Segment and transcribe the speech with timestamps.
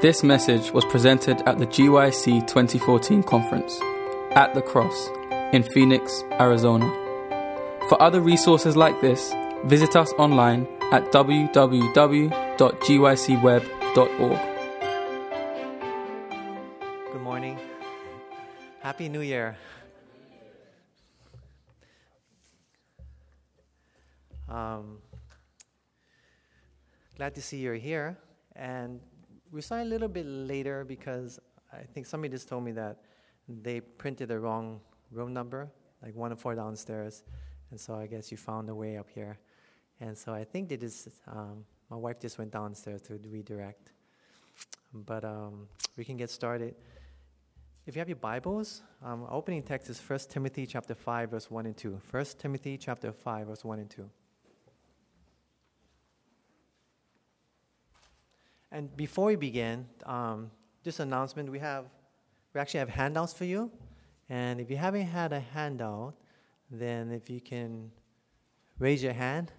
[0.00, 3.78] This message was presented at the GYC 2014 conference
[4.30, 5.10] at the Cross
[5.52, 6.88] in Phoenix, Arizona.
[7.90, 9.34] For other resources like this,
[9.66, 12.32] visit us online at www.gycweb.org.
[17.12, 17.58] Good morning.
[18.80, 19.58] Happy New Year.
[24.48, 24.96] Um,
[27.18, 28.16] glad to see you're here.
[28.56, 29.00] And
[29.52, 31.40] we started a little bit later because
[31.72, 32.98] I think somebody just told me that
[33.48, 35.70] they printed the wrong room number,
[36.02, 37.24] like one and four downstairs.
[37.70, 39.38] And so I guess you found a way up here.
[40.00, 43.92] And so I think they just, um, my wife just went downstairs to redirect.
[44.92, 46.74] But um, we can get started.
[47.86, 51.66] If you have your Bibles, um, opening text is 1 Timothy chapter 5, verse 1
[51.66, 52.00] and 2.
[52.10, 54.08] 1 Timothy chapter 5, verse 1 and 2.
[58.72, 60.50] And before we begin, um,
[60.84, 61.86] just announcement, we have,
[62.54, 63.70] we actually have handouts for you.
[64.28, 66.14] And if you haven't had a handout,
[66.70, 67.90] then if you can
[68.78, 69.52] raise your hand.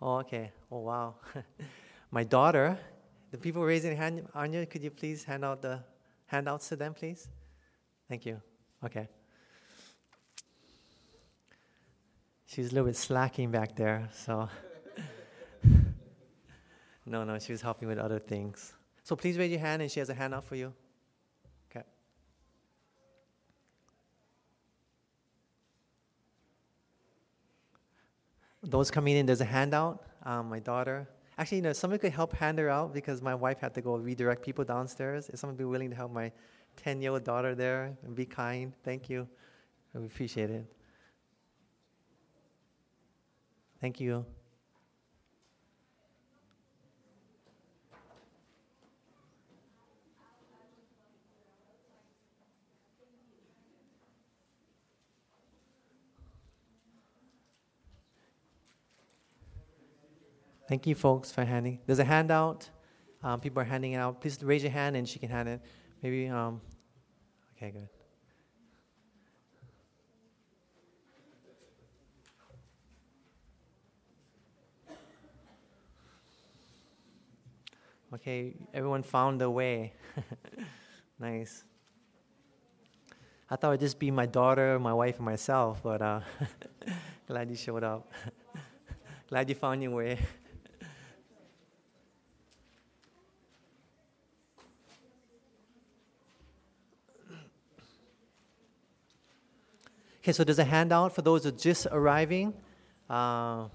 [0.00, 0.52] Oh, okay.
[0.70, 1.14] Oh, wow.
[2.10, 2.78] My daughter,
[3.30, 5.82] the people raising hand, Anya, could you please hand out the
[6.26, 7.28] handouts to them, please?
[8.08, 8.40] Thank you.
[8.84, 9.08] Okay.
[12.46, 14.48] She's a little bit slacking back there, so.
[17.06, 18.74] no, no, she was helping with other things.
[19.04, 20.74] So please raise your hand, and she has a handout for you.
[21.70, 21.84] Okay.
[28.62, 30.04] Those coming in, there's a handout.
[30.24, 33.60] Um, my daughter, actually, you know, somebody could help hand her out because my wife
[33.60, 35.28] had to go redirect people downstairs.
[35.28, 36.32] If someone be willing to help my
[36.76, 39.28] 10 year old daughter there and be kind, thank you.
[39.94, 40.66] I appreciate it.
[43.80, 44.26] Thank you.
[60.68, 61.78] Thank you, folks, for handing.
[61.86, 62.68] There's a handout.
[63.22, 64.20] Um, people are handing it out.
[64.20, 65.60] Please raise your hand and she can hand it.
[66.02, 66.60] Maybe, um,
[67.56, 67.88] okay, good.
[78.14, 79.92] Okay, everyone found a way.
[81.20, 81.64] nice.
[83.48, 86.20] I thought it'd just be my daughter, my wife, and myself, but uh,
[87.28, 88.10] glad you showed up.
[89.28, 90.18] glad you found your way.
[100.26, 102.52] Okay, so there's a handout for those who are just arriving.
[103.08, 103.68] Uh,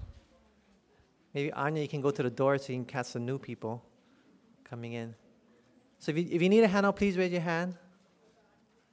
[1.33, 3.81] maybe Anya, you can go to the door so you can catch some new people
[4.65, 5.15] coming in.
[5.99, 7.77] So if you, if you need a handout, please raise your hand.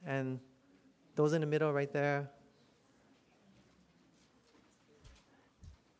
[0.07, 0.39] And
[1.15, 2.29] those in the middle right there.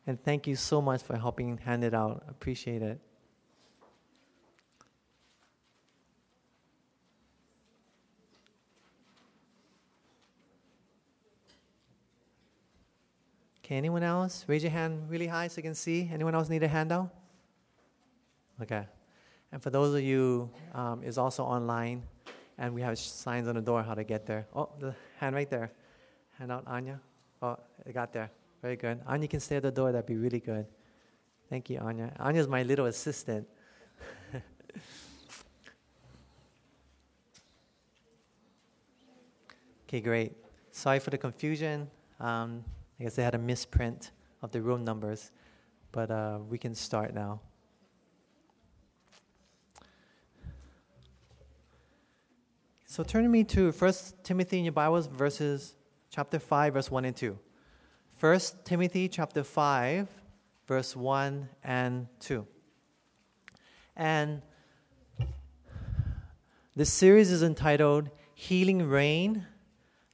[0.06, 2.24] And thank you so much for helping hand it out.
[2.26, 3.02] Appreciate it.
[13.70, 14.44] Okay, anyone else?
[14.48, 16.10] Raise your hand really high so I can see.
[16.12, 17.08] Anyone else need a handout?
[18.60, 18.84] Okay.
[19.52, 22.02] And for those of you, um, is also online,
[22.58, 24.48] and we have signs on the door how to get there.
[24.56, 25.70] Oh, the hand right there.
[26.36, 27.00] Hand out, Anya.
[27.40, 28.32] Oh, it got there.
[28.60, 28.98] Very good.
[29.06, 29.92] Anya can stay at the door.
[29.92, 30.66] That'd be really good.
[31.48, 32.12] Thank you, Anya.
[32.18, 33.46] Anya's my little assistant.
[39.86, 40.32] okay, great.
[40.72, 41.88] Sorry for the confusion.
[42.18, 42.64] Um,
[43.00, 44.10] I guess they had a misprint
[44.42, 45.30] of the room numbers,
[45.90, 47.40] but uh, we can start now.
[52.84, 55.76] So turn me to 1 Timothy in your Bibles, verses
[56.10, 57.38] chapter 5, verse 1 and 2.
[58.18, 60.06] 1 Timothy chapter 5,
[60.66, 62.46] verse 1 and 2.
[63.96, 64.42] And
[66.76, 69.46] this series is entitled Healing Rain,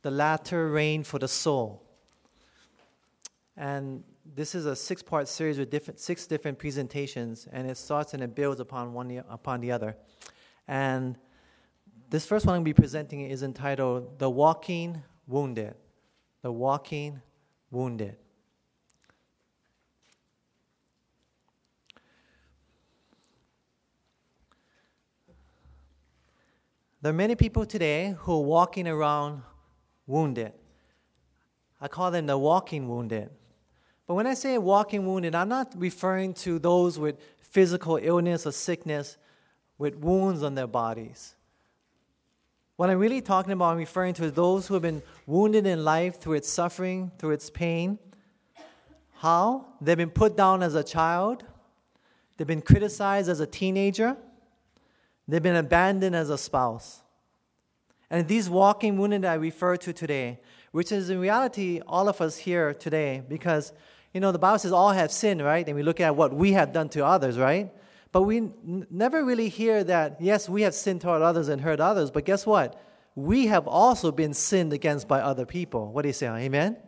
[0.03, 1.83] the Latter Rain for the Soul.
[3.57, 4.05] And
[4.35, 8.23] this is a six part series with different, six different presentations, and it starts and
[8.23, 9.97] it builds upon one upon the other.
[10.69, 11.17] And
[12.11, 15.75] this first one I'm going to be presenting is entitled The Walking Wounded.
[16.43, 17.21] The Walking
[17.71, 18.17] Wounded.
[27.03, 29.43] There are many people today who are walking around
[30.07, 30.53] wounded.
[31.81, 33.31] I call them the walking wounded.
[34.07, 38.53] But when I say walking wounded, I'm not referring to those with physical illness or
[38.53, 39.17] sickness,
[39.79, 41.35] with wounds on their bodies.
[42.77, 46.21] What I'm really talking about, I'm referring to those who have been wounded in life
[46.21, 47.99] through its suffering, through its pain.
[49.15, 49.67] How?
[49.81, 51.45] They've been put down as a child,
[52.37, 54.17] they've been criticized as a teenager,
[55.27, 57.01] they've been abandoned as a spouse.
[58.11, 60.39] And these walking wounded I refer to today,
[60.71, 63.73] which is in reality all of us here today, because
[64.17, 65.67] you know the Bible says all have sinned, right?
[65.67, 67.71] And we look at what we have done to others, right?
[68.13, 71.81] But we n- never really hear that, yes, we have sinned toward others and hurt
[71.81, 72.81] others, but guess what?
[73.15, 75.93] We have also been sinned against by other people.
[75.93, 76.29] What do you say?
[76.29, 76.79] Amen?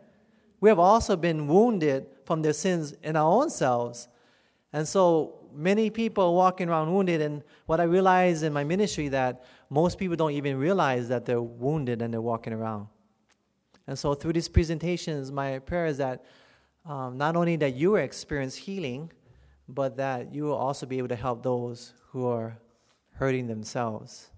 [0.59, 4.07] We have also been wounded from their sins in our own selves.
[4.73, 9.43] And so many people walking around wounded, and what I realize in my ministry that
[9.69, 12.87] most people don't even realize that they're wounded and they're walking around.
[13.85, 16.25] And so through these presentations, my prayer is that
[16.89, 19.11] um, not only that you will experience healing,
[19.67, 22.57] but that you will also be able to help those who are
[23.13, 24.31] hurting themselves.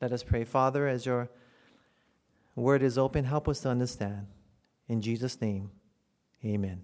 [0.00, 0.44] Let us pray.
[0.44, 1.28] Father, as your
[2.56, 4.26] word is open, help us to understand.
[4.88, 5.70] In Jesus' name,
[6.42, 6.82] amen.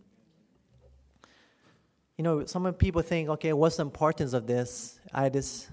[2.18, 5.00] You know, some people think, okay, what's the importance of this?
[5.12, 5.70] I just,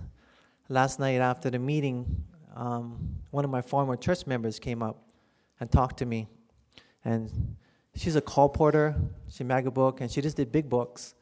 [0.69, 2.23] last night after the meeting,
[2.55, 5.03] um, one of my former church members came up
[5.59, 6.29] and talked to me.
[7.03, 7.57] And
[7.95, 8.95] she's a colporteur.
[9.29, 11.15] She made a book, and she just did big books.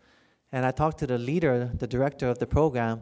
[0.51, 3.01] And I talked to the leader, the director of the program,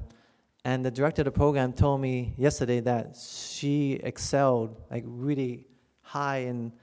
[0.65, 5.65] and the director of the program told me yesterday that she excelled, like really
[6.01, 6.73] high in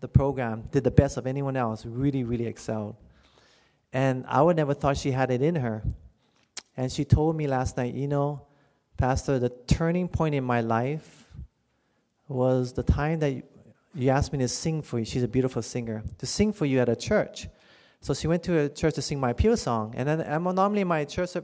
[0.00, 2.96] the program, did the best of anyone else, really, really excelled.
[3.92, 5.84] And I would never thought she had it in her.
[6.76, 8.42] And she told me last night, you know,
[8.96, 11.26] Pastor, the turning point in my life
[12.26, 13.42] was the time that
[13.98, 15.04] you asked me to sing for you.
[15.04, 16.02] She's a beautiful singer.
[16.18, 17.48] To sing for you at a church.
[18.00, 19.94] So she went to a church to sing my appeal song.
[19.96, 21.42] And then I'm normally in my church, uh,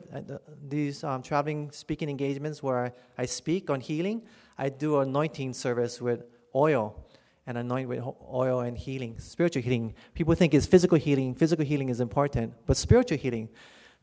[0.69, 4.23] these um, traveling speaking engagements where I speak on healing,
[4.56, 6.25] I do anointing service with
[6.55, 7.05] oil
[7.47, 8.03] and anoint with
[8.33, 9.95] oil and healing, spiritual healing.
[10.15, 11.35] People think it's physical healing.
[11.35, 13.49] Physical healing is important, but spiritual healing.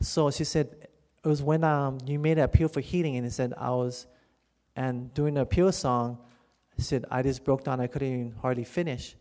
[0.02, 0.68] So she said,
[1.24, 4.08] it was when um, you made an appeal for healing, and he said, I was,
[4.76, 6.18] and doing the appeal song,
[6.78, 7.80] she said, I just broke down.
[7.80, 9.16] I couldn't even hardly finish.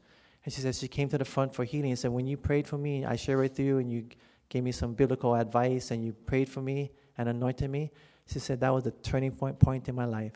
[0.44, 2.66] And she said, she came to the front for healing and said, When you prayed
[2.66, 4.06] for me, I shared with you and you
[4.48, 7.90] gave me some biblical advice and you prayed for me and anointed me.
[8.26, 10.32] She said, That was the turning point, point in my life.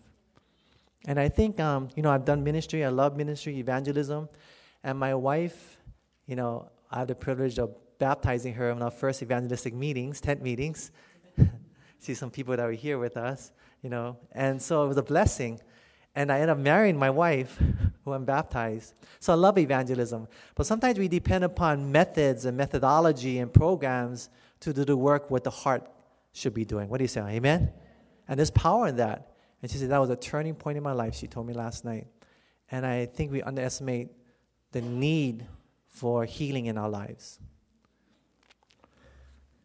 [1.07, 2.85] And I think, um, you know, I've done ministry.
[2.85, 4.29] I love ministry, evangelism.
[4.83, 5.79] And my wife,
[6.27, 10.43] you know, I had the privilege of baptizing her in our first evangelistic meetings, tent
[10.43, 10.91] meetings.
[11.99, 13.53] See some people that were here with us,
[13.83, 14.17] you know.
[14.33, 15.61] And so it was a blessing.
[16.15, 17.59] And I ended up marrying my wife,
[18.05, 18.95] who I'm baptized.
[19.19, 20.29] So I love evangelism.
[20.55, 24.31] But sometimes we depend upon methods and methodology and programs
[24.61, 25.91] to do the work what the heart
[26.33, 26.89] should be doing.
[26.89, 27.21] What do you say?
[27.21, 27.73] Amen?
[28.29, 29.33] And there's power in that.
[29.63, 31.85] And she said, that was a turning point in my life, she told me last
[31.85, 32.07] night.
[32.71, 34.09] And I think we underestimate
[34.73, 35.47] the need
[35.89, 37.39] for healing in our lives.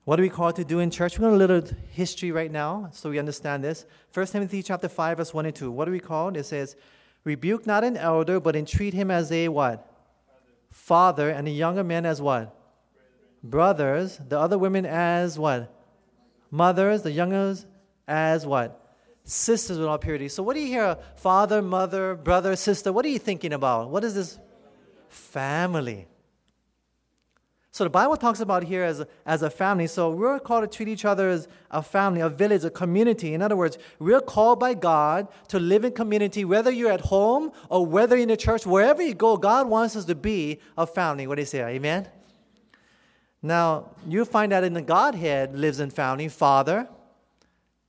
[0.10, 1.20] What are we called to do in church?
[1.20, 3.86] We're going to a little history right now so we understand this.
[4.12, 5.70] 1 Timothy chapter 5, verse 1 and 2.
[5.70, 6.36] What are we called?
[6.36, 6.76] It says,
[7.26, 9.88] Rebuke not an elder, but entreat him as a what?
[10.72, 11.26] Father.
[11.26, 12.60] Father, and the younger men as what?
[13.44, 14.20] Brothers.
[14.28, 15.72] The other women as what?
[16.50, 17.04] Mothers.
[17.04, 17.68] The youngers
[18.08, 18.96] as what?
[19.26, 20.28] Sisters with all purity.
[20.28, 20.98] So what do you hear?
[21.18, 22.92] Father, mother, brother, sister.
[22.92, 23.92] What are you thinking about?
[23.92, 24.40] What is this?
[25.08, 26.08] Family.
[27.80, 29.88] So the Bible talks about here as as a family.
[29.88, 33.34] So we're called to treat each other as a family, a village, a community.
[33.34, 37.54] In other words, we're called by God to live in community, whether you're at home
[37.70, 41.26] or whether in the church, wherever you go, God wants us to be a family.
[41.26, 41.62] What do you say?
[41.62, 42.10] Amen?
[43.42, 46.90] Now, you find that in the Godhead lives in family, Father.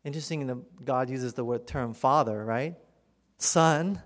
[0.04, 2.76] Interesting, God uses the word term Father, right?
[3.38, 4.00] Son,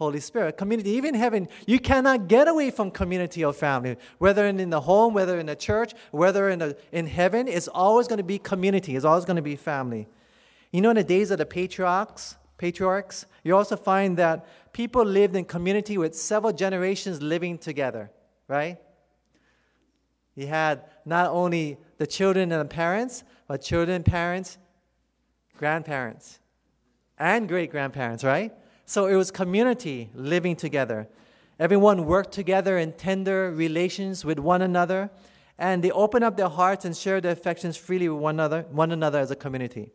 [0.00, 0.56] Holy Spirit.
[0.56, 3.98] Community, even heaven, you cannot get away from community or family.
[4.16, 8.08] Whether in the home, whether in the church, whether in, the, in heaven, it's always
[8.08, 8.96] going to be community.
[8.96, 10.08] It's always going to be family.
[10.72, 15.36] You know, in the days of the patriarchs, patriarchs, you also find that people lived
[15.36, 18.10] in community with several generations living together,
[18.48, 18.78] right?
[20.34, 24.56] You had not only the children and the parents, but children, parents,
[25.58, 26.38] grandparents,
[27.18, 28.50] and great grandparents, right?
[28.90, 31.06] So it was community living together.
[31.60, 35.10] Everyone worked together in tender relations with one another,
[35.58, 38.90] and they opened up their hearts and shared their affections freely with one another, one
[38.90, 39.92] another as a community.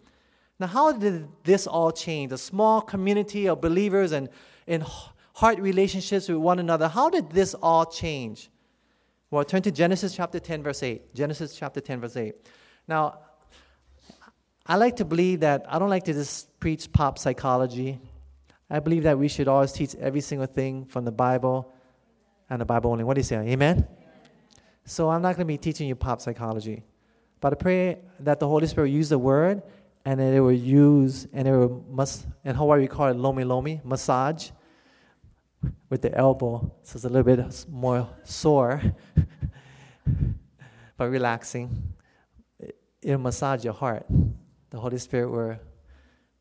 [0.62, 2.32] Now, how did this all change?
[2.32, 4.30] A small community of believers and
[4.66, 4.82] in
[5.34, 6.88] heart relationships with one another.
[6.88, 8.50] How did this all change?
[9.30, 11.14] Well, turn to Genesis chapter 10, verse 8.
[11.14, 12.34] Genesis chapter 10, verse 8.
[12.88, 13.20] Now,
[14.66, 18.00] I like to believe that I don't like to just preach pop psychology.
[18.70, 21.74] I believe that we should always teach every single thing from the Bible
[22.50, 23.04] and the Bible only.
[23.04, 23.36] What do you say?
[23.38, 23.88] Amen?
[24.86, 26.84] So I'm not going to be teaching you pop psychology.
[27.42, 29.62] But I pray that the Holy Spirit use the word
[30.06, 33.44] and that it will use, and it will, must, in Hawaii we call it lomi
[33.44, 34.52] lomi, massage
[35.90, 36.72] with the elbow.
[36.84, 38.82] So it's a little bit more sore,
[40.98, 41.94] but relaxing.
[43.02, 44.06] It'll massage your heart.
[44.70, 45.58] The Holy Spirit will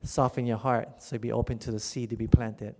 [0.05, 2.75] soften your heart so be open to the seed to be planted.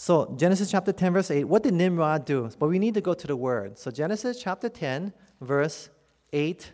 [0.00, 2.48] So, Genesis chapter 10, verse 8, what did Nimrod do?
[2.56, 3.76] But we need to go to the word.
[3.78, 5.90] So, Genesis chapter 10, verse
[6.32, 6.72] 8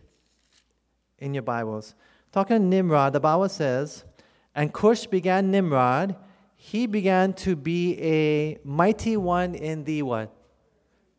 [1.20, 1.94] in your Bibles.
[2.32, 4.04] Talking to Nimrod, the Bible says,
[4.54, 6.16] And Cush began Nimrod.
[6.54, 10.30] He began to be a mighty one in the what?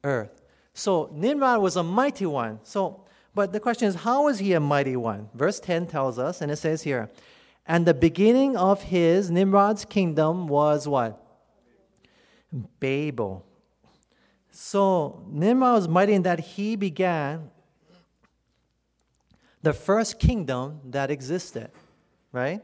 [0.03, 0.43] Earth.
[0.75, 2.59] So, Nimrod was a mighty one.
[2.61, 3.04] So,
[3.35, 5.29] but the question is, how is he a mighty one?
[5.33, 7.11] Verse 10 tells us, and it says here,
[7.67, 11.21] And the beginning of his, Nimrod's kingdom, was what?
[12.79, 13.45] Babel.
[14.51, 17.51] So Nimrod was mighty in that he began
[19.61, 21.71] the first kingdom that existed,
[22.31, 22.61] right?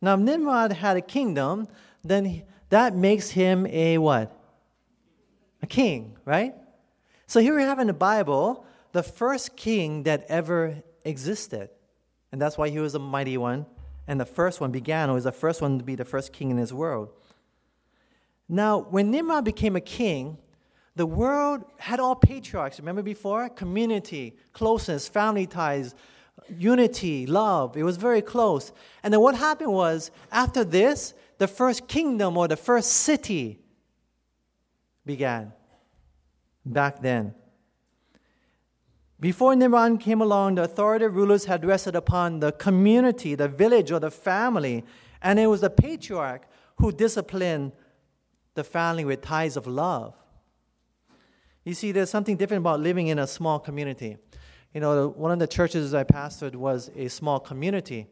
[0.00, 1.68] Now, if Nimrod had a kingdom,
[2.02, 4.36] then that makes him a what?
[5.62, 6.54] A king, right?
[7.28, 11.70] So here we have in the Bible the first king that ever existed.
[12.30, 13.66] And that's why he was a mighty one.
[14.06, 16.50] And the first one began, or was the first one to be the first king
[16.50, 17.10] in his world.
[18.48, 20.38] Now, when Nimrod became a king,
[20.96, 22.78] the world had all patriarchs.
[22.78, 23.48] Remember before?
[23.48, 25.94] Community, closeness, family ties,
[26.48, 27.76] unity, love.
[27.76, 28.72] It was very close.
[29.02, 33.60] And then what happened was, after this, the first kingdom or the first city
[35.06, 35.52] began
[36.66, 37.34] back then.
[39.22, 44.00] Before Nimrod came along, the authoritative rulers had rested upon the community, the village, or
[44.00, 44.84] the family,
[45.22, 46.48] and it was the patriarch
[46.78, 47.70] who disciplined
[48.54, 50.16] the family with ties of love.
[51.62, 54.16] You see, there's something different about living in a small community.
[54.74, 58.08] You know, one of the churches I pastored was a small community.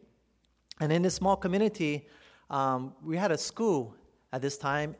[0.79, 2.07] And in this small community,
[2.49, 3.97] um, we had a school
[4.31, 4.95] at this time.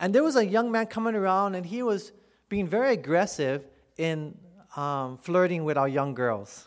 [0.00, 2.12] And there was a young man coming around, and he was
[2.48, 3.66] being very aggressive
[3.98, 4.34] in
[4.76, 6.66] um, flirting with our young girls.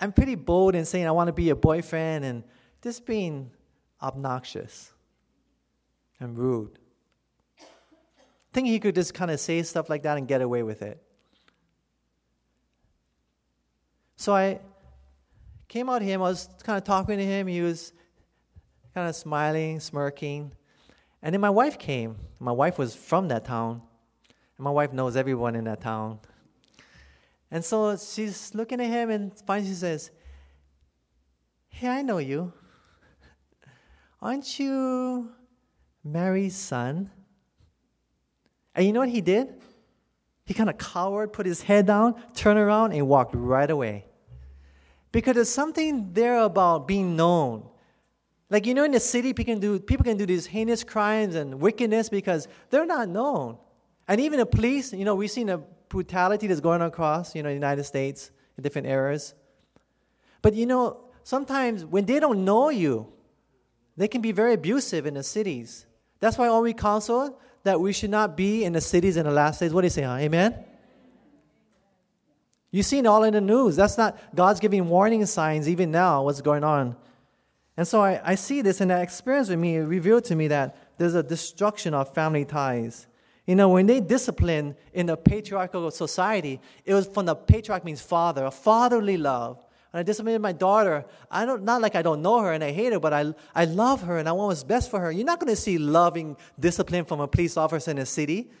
[0.00, 2.42] I'm pretty bold in saying I want to be a boyfriend and
[2.82, 3.50] just being
[4.02, 4.92] obnoxious
[6.18, 6.78] and rude.
[8.52, 11.00] Think he could just kind of say stuff like that and get away with it.
[14.16, 14.60] So I
[15.68, 17.92] came out to him, I was kind of talking to him, he was
[18.94, 20.52] kind of smiling, smirking.
[21.22, 22.16] And then my wife came.
[22.38, 23.82] My wife was from that town,
[24.56, 26.18] and my wife knows everyone in that town.
[27.50, 30.10] And so she's looking at him and finally she says,
[31.68, 32.52] Hey, I know you.
[34.22, 35.30] Aren't you
[36.04, 37.10] Mary's son?
[38.74, 39.48] And you know what he did?
[40.44, 44.06] He kind of cowered, put his head down, turned around, and walked right away.
[45.12, 47.68] Because there's something there about being known.
[48.48, 51.36] Like you know, in the city, people can do people can do these heinous crimes
[51.36, 53.58] and wickedness because they're not known.
[54.08, 57.50] And even the police, you know, we've seen the brutality that's going across, you know,
[57.50, 59.34] the United States in different eras.
[60.40, 63.12] But you know, sometimes when they don't know you,
[63.98, 65.84] they can be very abusive in the cities.
[66.20, 69.30] That's why all we counsel that we should not be in the cities in the
[69.30, 69.74] last days.
[69.74, 70.14] What do you say, huh?
[70.14, 70.64] Amen?
[72.70, 73.76] You've seen all in the news.
[73.76, 76.96] That's not God's giving warning signs even now, what's going on.
[77.76, 80.76] And so I, I see this, and that experience with me revealed to me that
[80.98, 83.06] there's a destruction of family ties.
[83.50, 88.00] You know, when they discipline in a patriarchal society, it was from the patriarch means
[88.00, 89.66] father, a fatherly love.
[89.90, 92.70] When I disciplined my daughter, I don't not like I don't know her and I
[92.70, 95.10] hate her, but I, I love her and I want what's best for her.
[95.10, 98.52] You're not going to see loving discipline from a police officer in a city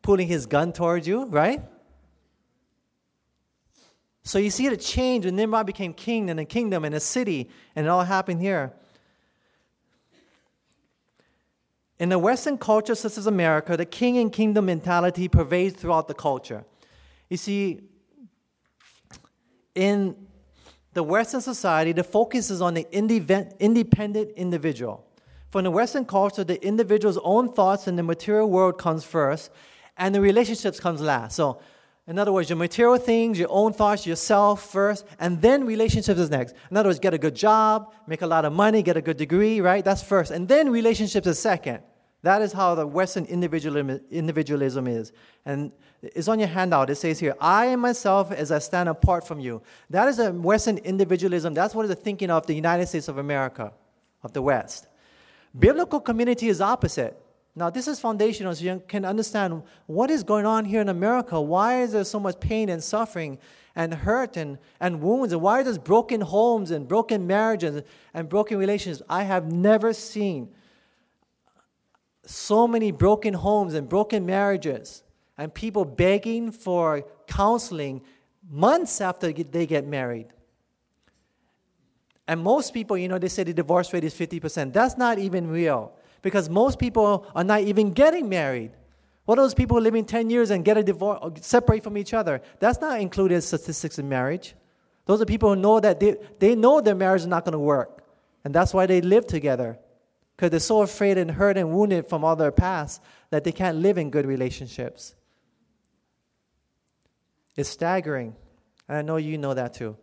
[0.00, 1.60] pulling his gun towards you, right?
[4.22, 7.50] So you see the change when Nimrod became king in a kingdom in a city,
[7.76, 8.72] and it all happened here.
[11.98, 16.14] In the Western culture, such as America, the king and kingdom mentality pervades throughout the
[16.14, 16.64] culture.
[17.28, 17.80] You see,
[19.74, 20.14] in
[20.92, 25.04] the Western society, the focus is on the independent individual.
[25.50, 29.50] For in the Western culture, the individual's own thoughts and the material world comes first,
[29.96, 31.34] and the relationships comes last.
[31.34, 31.60] So,
[32.08, 36.30] in other words, your material things, your own thoughts, yourself first, and then relationships is
[36.30, 36.54] next.
[36.70, 39.18] In other words, get a good job, make a lot of money, get a good
[39.18, 39.84] degree, right?
[39.84, 40.30] That's first.
[40.30, 41.80] And then relationships is second.
[42.22, 45.12] That is how the Western individualism, is.
[45.44, 45.70] And
[46.02, 46.88] it's on your handout.
[46.88, 49.60] It says here, I am myself as I stand apart from you.
[49.90, 51.52] That is a Western individualism.
[51.52, 53.72] That's what is the thinking of the United States of America,
[54.22, 54.86] of the West.
[55.56, 57.22] Biblical community is opposite.
[57.58, 61.40] Now, this is foundational so you can understand what is going on here in America.
[61.40, 63.38] Why is there so much pain and suffering
[63.74, 65.32] and hurt and, and wounds?
[65.32, 67.82] And why are there broken homes and broken marriages
[68.14, 69.02] and broken relationships?
[69.10, 70.50] I have never seen
[72.24, 75.02] so many broken homes and broken marriages
[75.36, 78.02] and people begging for counseling
[78.48, 80.28] months after they get married.
[82.28, 84.72] And most people, you know, they say the divorce rate is 50%.
[84.72, 88.72] That's not even real because most people are not even getting married.
[89.24, 91.98] What are those people who live in 10 years and get a divorce, separate from
[91.98, 92.40] each other?
[92.60, 94.54] That's not included statistics in marriage.
[95.04, 97.58] Those are people who know that they, they know their marriage is not going to
[97.58, 98.02] work.
[98.44, 99.78] And that's why they live together
[100.34, 103.78] because they're so afraid and hurt and wounded from all their past that they can't
[103.78, 105.14] live in good relationships.
[107.56, 108.36] It's staggering.
[108.88, 109.96] And I know you know that too.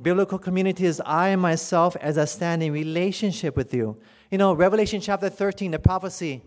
[0.00, 4.00] Biblical community is I and myself as I stand in relationship with you.
[4.30, 6.42] You know, Revelation chapter 13, the prophecy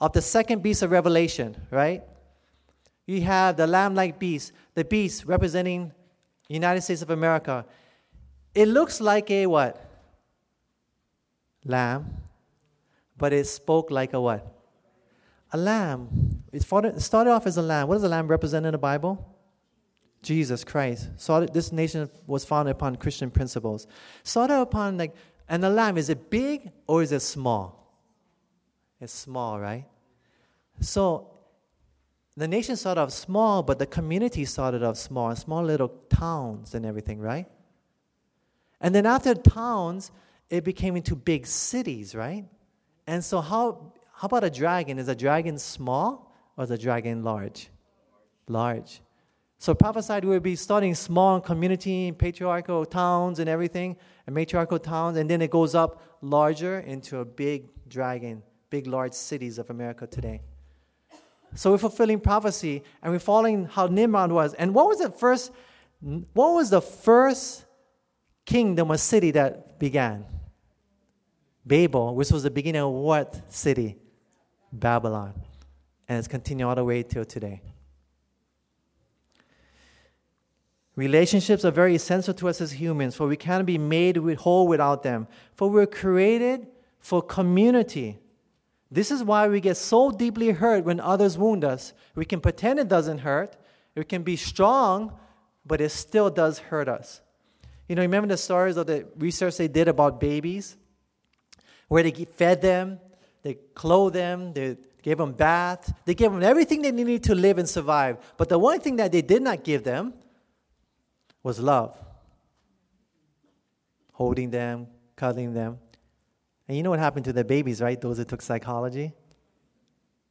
[0.00, 2.02] of the second beast of Revelation, right?
[3.06, 5.92] You have the lamb like beast, the beast representing
[6.48, 7.64] United States of America.
[8.54, 9.82] It looks like a what?
[11.64, 12.14] Lamb.
[13.16, 14.46] But it spoke like a what?
[15.52, 16.42] A lamb.
[16.52, 17.88] It started off as a lamb.
[17.88, 19.35] What does a lamb represent in the Bible?
[20.26, 21.08] Jesus Christ.
[21.16, 23.86] Started, this nation was founded upon Christian principles.
[24.24, 25.14] Started upon like,
[25.48, 27.96] and the lamb, is it big or is it small?
[29.00, 29.84] It's small, right?
[30.80, 31.30] So
[32.36, 36.84] the nation started off small, but the community started off small, small little towns and
[36.84, 37.46] everything, right?
[38.80, 40.10] And then after towns,
[40.50, 42.44] it became into big cities, right?
[43.06, 44.98] And so how how about a dragon?
[44.98, 47.68] Is a dragon small or is a dragon large?
[48.48, 49.00] Large.
[49.58, 55.16] So prophesied we would be starting small community, patriarchal towns and everything, and matriarchal towns,
[55.16, 60.06] and then it goes up larger into a big dragon, big large cities of America
[60.06, 60.42] today.
[61.54, 64.52] So we're fulfilling prophecy and we're following how Nimrod was.
[64.54, 65.52] And what was the first
[66.00, 67.64] what was the first
[68.44, 70.26] kingdom or city that began?
[71.66, 73.96] Babel, which was the beginning of what city?
[74.70, 75.34] Babylon.
[76.08, 77.62] And it's continued all the way till today.
[80.96, 85.02] Relationships are very essential to us as humans, for we can't be made whole without
[85.02, 85.28] them.
[85.54, 86.66] For we're created
[86.98, 88.18] for community.
[88.90, 91.92] This is why we get so deeply hurt when others wound us.
[92.14, 93.56] We can pretend it doesn't hurt,
[93.94, 95.12] we can be strong,
[95.66, 97.20] but it still does hurt us.
[97.88, 100.76] You know, remember the stories of the research they did about babies?
[101.88, 103.00] Where they fed them,
[103.42, 107.58] they clothed them, they gave them bath, they gave them everything they needed to live
[107.58, 108.16] and survive.
[108.36, 110.14] But the one thing that they did not give them
[111.46, 111.96] was love.
[114.14, 115.78] Holding them, cuddling them.
[116.66, 118.00] And you know what happened to the babies, right?
[118.00, 119.12] Those that took psychology?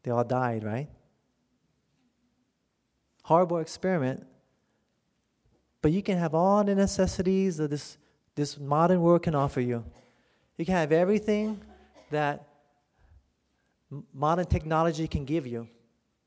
[0.04, 0.90] They all died, right?
[3.24, 4.28] Horrible experiment.
[5.82, 7.98] But you can have all the necessities that this,
[8.36, 9.86] this modern world can offer you.
[10.58, 11.62] You can have everything
[12.12, 12.46] that
[14.14, 15.70] modern technology can give you.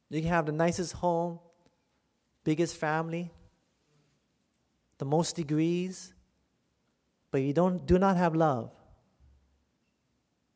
[0.09, 1.41] You can have the nicest home,
[2.43, 3.31] biggest family,
[4.99, 6.13] the most degrees,
[7.31, 8.71] but you don't, do not have love.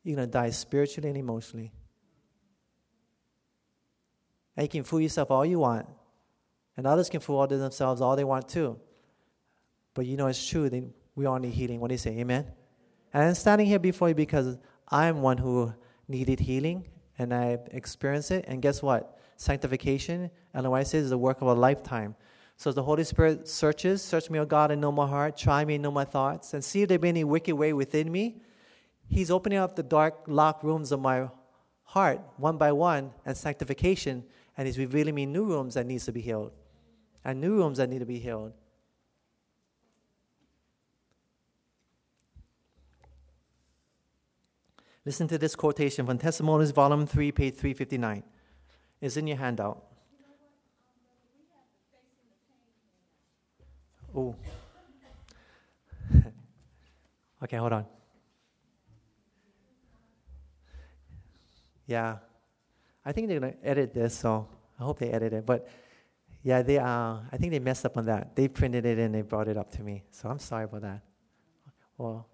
[0.03, 1.71] You're going to die spiritually and emotionally.
[4.55, 5.87] And you can fool yourself all you want,
[6.77, 8.77] and others can fool themselves all they want too.
[9.93, 10.69] But you know it's true.
[10.69, 11.79] Then we all need healing.
[11.79, 12.17] What do you say?
[12.19, 12.47] Amen?
[13.13, 14.57] And I'm standing here before you because
[14.89, 15.73] I'm one who
[16.07, 18.45] needed healing and I experienced it.
[18.47, 19.19] And guess what?
[19.37, 22.15] Sanctification, and the says, is the work of a lifetime.
[22.57, 25.75] So the Holy Spirit searches, search me, O God, and know my heart, try me
[25.75, 28.41] and know my thoughts, and see if there be any wicked way within me.
[29.07, 31.29] He's opening up the dark, locked rooms of my
[31.83, 34.23] heart one by one and sanctification,
[34.57, 36.51] and He's revealing me new rooms that needs to be healed,
[37.23, 38.53] and new rooms that need to be healed.
[45.05, 48.23] Listen to this quotation from Testimonies, Volume 3, page 359.
[49.01, 49.83] It's in your handout.
[57.43, 57.85] Okay, hold on.
[61.85, 62.19] Yeah.
[63.05, 64.47] I think they're to edit this, so
[64.79, 65.45] I hope they edit it.
[65.45, 65.67] But
[66.41, 68.35] yeah, they uh, I think they messed up on that.
[68.35, 70.03] They printed it and they brought it up to me.
[70.11, 71.01] So I'm sorry about that.
[71.97, 72.27] Well,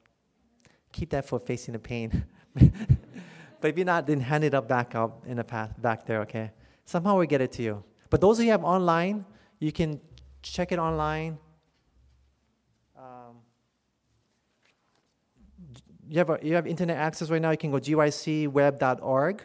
[0.91, 2.23] keep that for facing the pain.
[2.53, 6.21] but if you're not, then hand it up back up in the path back there,
[6.21, 6.51] okay?
[6.85, 7.83] Somehow we get it to you.
[8.09, 9.25] But those of you have online,
[9.59, 9.99] you can
[10.41, 11.38] check it online.
[16.09, 17.51] You, have a, you have internet access right now.
[17.51, 19.43] You can go gycweb.org,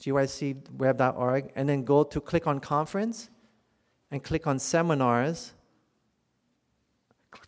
[0.00, 3.30] gycweb.org, and then go to click on conference
[4.10, 5.52] and click on seminars.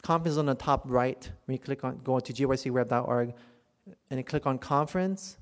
[0.02, 1.28] Conference on the top right.
[1.46, 3.34] When you click on, go to gycweb.org,
[3.86, 5.36] and then click on conference,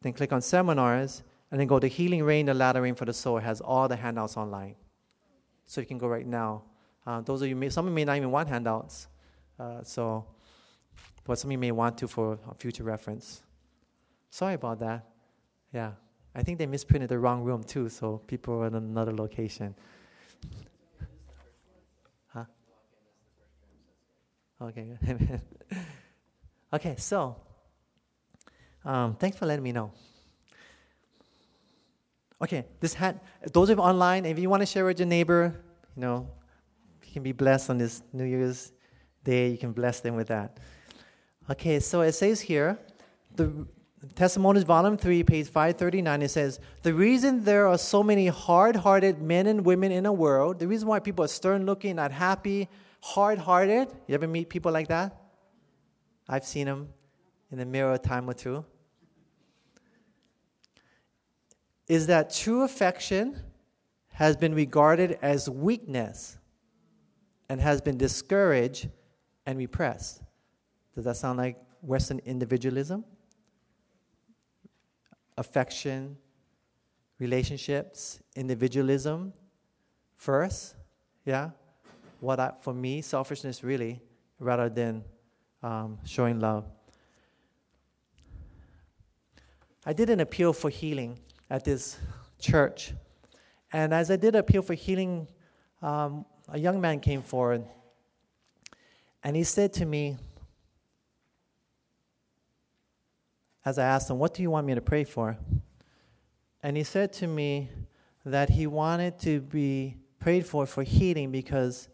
[0.00, 3.12] then click on seminars, and then go to Healing Rain, the Latter Rain for the
[3.12, 3.38] Soul.
[3.38, 4.74] It has all the handouts online.
[5.66, 6.62] So you can go right now.
[7.06, 9.06] Uh, those of you, may, some of you may not even want handouts.
[9.58, 10.24] Uh, so,
[11.24, 13.42] but some of you may want to for future reference.
[14.30, 15.06] Sorry about that.
[15.72, 15.92] Yeah.
[16.34, 19.74] I think they misprinted the wrong room too, so people are in another location.
[22.28, 22.44] Huh?
[24.62, 24.98] Okay.
[26.72, 27.36] okay, so
[28.84, 29.92] um, thanks for letting me know.
[32.42, 35.54] Okay, this hat, those of online, if you want to share with your neighbor,
[35.94, 36.28] you know,
[37.04, 38.72] you can be blessed on this New Year's
[39.22, 40.58] Day, you can bless them with that.
[41.50, 42.78] Okay, so it says here,
[43.34, 43.66] the
[44.14, 49.22] Testimonies, Volume 3, page 539, it says, The reason there are so many hard hearted
[49.22, 52.68] men and women in the world, the reason why people are stern looking, not happy,
[53.00, 55.16] hard hearted, you ever meet people like that?
[56.28, 56.88] I've seen them
[57.50, 58.64] in the mirror a time or two.
[61.88, 63.40] Is that true affection
[64.12, 66.38] has been regarded as weakness
[67.48, 68.88] and has been discouraged
[69.46, 70.22] and repressed.
[70.94, 73.04] Does that sound like Western individualism?
[75.36, 76.16] affection,
[77.18, 79.32] relationships, individualism
[80.16, 80.74] first.
[81.24, 81.50] Yeah?
[82.20, 84.00] What I, for me, selfishness really,
[84.38, 85.04] rather than
[85.62, 86.64] um, showing love.
[89.84, 91.18] I did an appeal for healing
[91.50, 91.98] at this
[92.38, 92.92] church.
[93.72, 95.26] And as I did appeal for healing,
[95.80, 97.64] um, a young man came forward
[99.24, 100.16] and he said to me,
[103.64, 105.38] as I asked him, What do you want me to pray for?
[106.62, 107.70] And he said to me
[108.24, 111.88] that he wanted to be prayed for for healing because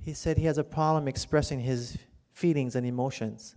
[0.00, 1.98] he said he has a problem expressing his
[2.32, 3.54] feelings and emotions.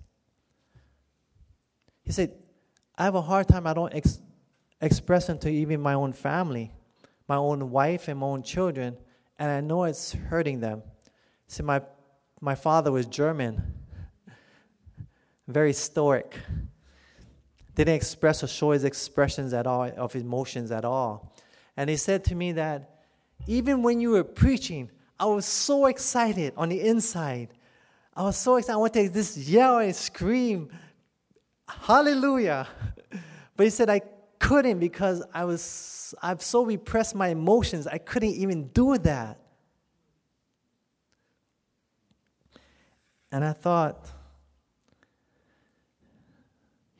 [2.03, 2.33] He said,
[2.97, 4.19] I have a hard time, I don't ex-
[4.81, 6.73] express them to even my own family,
[7.27, 8.97] my own wife, and my own children,
[9.39, 10.83] and I know it's hurting them.
[11.47, 11.81] See, my,
[12.41, 13.80] my father was German
[15.51, 16.37] very stoic.
[17.75, 21.33] Didn't express or show his expressions at all, of emotions at all.
[21.77, 23.03] And he said to me that
[23.47, 27.49] even when you were preaching, I was so excited on the inside.
[28.15, 28.73] I was so excited.
[28.73, 30.69] I wanted to just yell and scream,
[31.67, 32.67] Hallelujah.
[33.57, 34.01] But he said I
[34.39, 39.37] couldn't because I was I've so repressed my emotions, I couldn't even do that.
[43.31, 44.09] And I thought,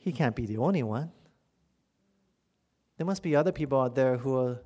[0.02, 1.12] he can't be the only one.
[2.96, 4.60] There must be other people out there who are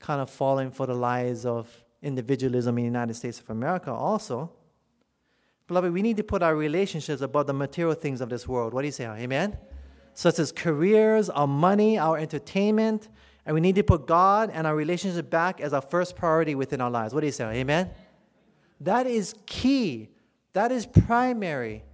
[0.00, 1.68] kind of falling for the lies of
[2.02, 4.50] individualism in the United States of America also.
[5.68, 8.74] Beloved, we need to put our relationships above the material things of this world.
[8.74, 9.06] What do you say?
[9.06, 9.56] Amen?
[10.14, 13.08] Such as careers, our money, our entertainment,
[13.46, 16.80] and we need to put God and our relationship back as our first priority within
[16.80, 17.14] our lives.
[17.14, 17.44] What do you say?
[17.44, 17.90] Amen?
[18.80, 20.08] That is key.
[20.54, 21.84] That is primary.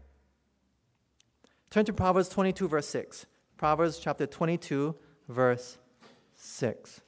[1.70, 3.26] Turn to Proverbs 22, verse 6.
[3.58, 4.94] Proverbs chapter 22,
[5.28, 5.76] verse
[6.34, 7.00] 6.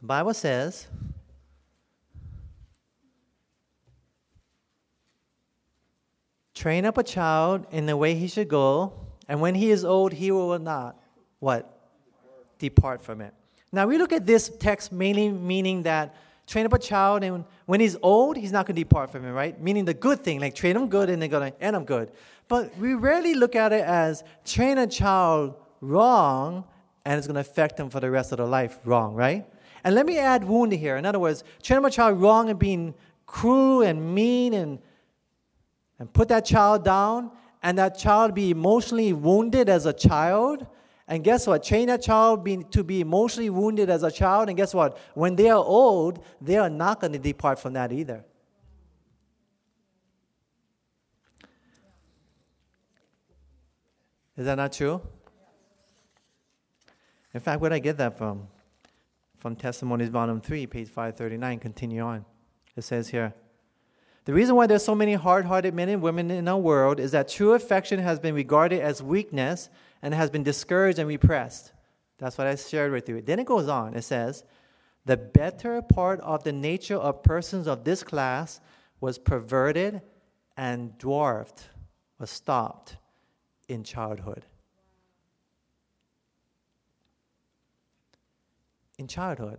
[0.00, 0.86] The Bible says,
[6.54, 8.92] Train up a child in the way he should go,
[9.28, 11.00] and when he is old, he will not
[11.38, 11.74] what?
[12.58, 13.32] Depart from it.
[13.72, 16.14] Now we look at this text mainly meaning that
[16.46, 19.32] train up a child and when he's old, he's not going to depart from it,
[19.32, 19.60] right?
[19.60, 22.10] Meaning the good thing, like train him good and they're going to end him good.
[22.48, 26.64] But we rarely look at it as train a child wrong
[27.04, 29.46] and it's going to affect them for the rest of their life wrong, right?
[29.84, 30.96] And let me add wound here.
[30.96, 32.94] In other words, train up a child wrong and being
[33.26, 34.78] cruel and mean and,
[35.98, 37.30] and put that child down
[37.62, 40.66] and that child be emotionally wounded as a child
[41.08, 41.64] and guess what?
[41.64, 44.48] Train a child to be emotionally wounded as a child.
[44.48, 44.98] And guess what?
[45.14, 48.24] When they are old, they are not going to depart from that either.
[54.36, 55.00] Is that not true?
[57.32, 58.46] In fact, where did I get that from?
[59.38, 61.58] From Testimonies, Volume 3, page 539.
[61.58, 62.24] Continue on.
[62.76, 63.32] It says here
[64.26, 67.12] The reason why there's so many hard hearted men and women in our world is
[67.12, 69.70] that true affection has been regarded as weakness
[70.02, 71.72] and has been discouraged and repressed.
[72.18, 73.20] That's what I shared with you.
[73.20, 73.94] Then it goes on.
[73.94, 74.44] It says,
[75.04, 78.60] The better part of the nature of persons of this class
[79.00, 80.02] was perverted
[80.56, 81.68] and dwarfed,
[82.18, 82.96] was stopped
[83.68, 84.44] in childhood.
[88.98, 89.58] in childhood.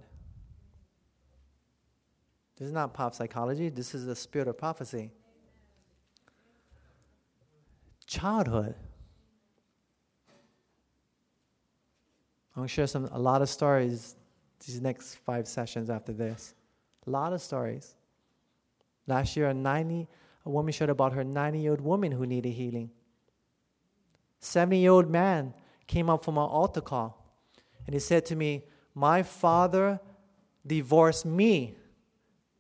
[2.58, 5.12] This is not pop psychology, this is the spirit of prophecy.
[8.06, 8.76] Childhood.
[12.60, 14.18] I'm going to share some, a lot of stories
[14.66, 16.54] these next five sessions after this.
[17.08, 17.96] A lot of stories.
[19.08, 20.10] Last year, a 90,
[20.46, 22.92] a woman shared about her 90 year old woman who needed healing.
[24.42, 25.54] 70 year old man
[25.88, 27.26] came up from an altar call
[27.86, 29.98] and he said to me, my father
[30.68, 31.78] divorced me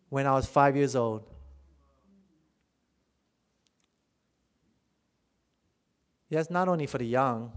[0.07, 1.29] when I was five years old.
[6.29, 7.51] Yes, not only for the young,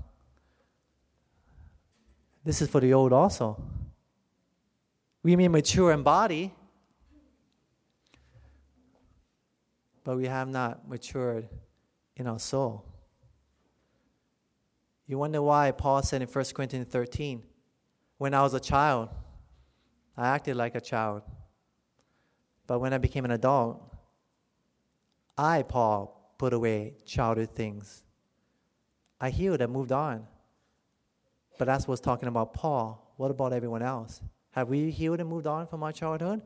[2.45, 3.63] this is for the old also.
[5.23, 6.53] We may mature in body,
[10.05, 11.49] but we have not matured
[12.17, 12.85] in our soul.
[15.07, 17.43] You wonder why Paul said in 1 Corinthians 13,
[18.19, 19.11] when I was a child,
[20.17, 21.23] I acted like a child.
[22.67, 23.83] But when I became an adult,
[25.37, 28.05] I, Paul, put away childish things.
[29.21, 30.27] I healed and moved on.
[31.63, 33.15] But that's what's talking about Paul.
[33.19, 34.21] What about everyone else?
[34.51, 36.43] Have we healed and moved on from our childhood?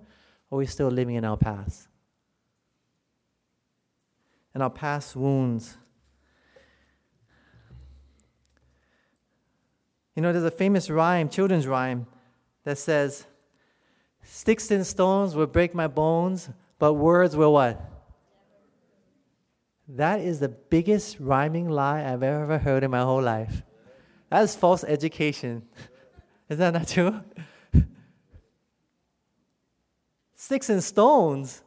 [0.51, 1.89] Or are we still living in our past?
[4.53, 5.79] And our past wounds
[10.15, 12.07] You know, there's a famous rhyme, children's rhyme,
[12.65, 13.25] that says,
[14.23, 17.83] Sticks and stones will break my bones, but words will what?
[19.89, 23.63] That is the biggest rhyming lie I've ever heard in my whole life.
[24.31, 25.63] That is false education.
[26.49, 27.21] is that not true?
[30.35, 31.63] sticks and stones.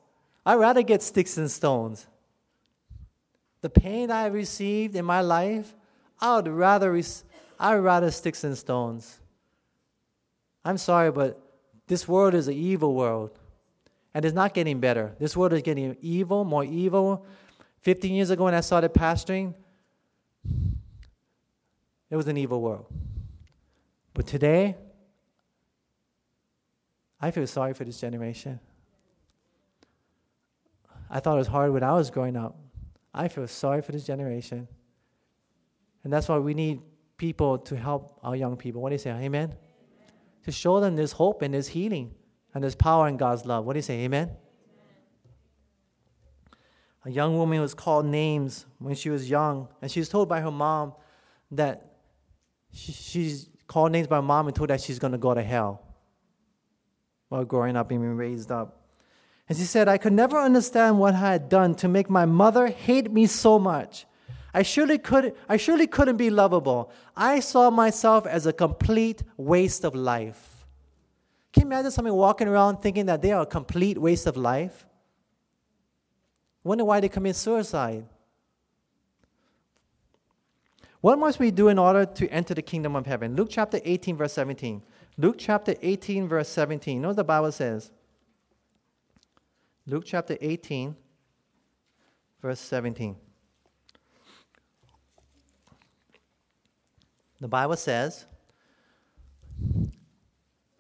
[0.45, 2.07] I'd rather get sticks and stones.
[3.61, 5.75] The pain I received in my life,
[6.19, 6.99] I would rather
[7.59, 9.19] I'd rather sticks and stones.
[10.63, 11.41] I'm sorry, but
[11.87, 13.37] this world is an evil world.
[14.13, 15.15] And it's not getting better.
[15.19, 17.25] This world is getting evil, more evil.
[17.81, 19.53] 15 years ago, when I started pastoring,
[22.09, 22.85] it was an evil world.
[24.13, 24.75] But today,
[27.21, 28.59] I feel sorry for this generation.
[31.09, 32.57] I thought it was hard when I was growing up.
[33.13, 34.67] I feel sorry for this generation.
[36.03, 36.81] And that's why we need
[37.17, 38.81] people to help our young people.
[38.81, 39.11] What do you say?
[39.11, 39.55] Amen?
[40.45, 42.13] To show them there's hope and there's healing
[42.53, 43.65] and there's power in God's love.
[43.65, 43.99] What do you say?
[44.01, 44.31] Amen?
[47.05, 50.41] A young woman was called names when she was young, and she was told by
[50.41, 50.93] her mom
[51.51, 51.88] that
[52.71, 55.43] she, she's called names by her mom and told that she's going to go to
[55.43, 55.83] hell
[57.29, 58.87] while growing up and being raised up.
[59.47, 62.67] And she said, I could never understand what I had done to make my mother
[62.67, 64.05] hate me so much.
[64.53, 66.91] I surely, could, I surely couldn't be lovable.
[67.15, 70.65] I saw myself as a complete waste of life.
[71.51, 74.85] Can you imagine someone walking around thinking that they are a complete waste of life?
[76.63, 78.05] Wonder why they commit suicide.
[81.01, 83.35] What must we do in order to enter the kingdom of heaven?
[83.35, 84.83] Luke chapter 18, verse 17.
[85.17, 86.95] Luke chapter 18, verse 17.
[86.95, 87.91] You know what the Bible says?
[89.85, 90.95] Luke chapter 18,
[92.41, 93.15] verse 17.
[97.39, 98.25] The Bible says,